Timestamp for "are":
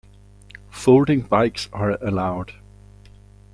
1.71-1.91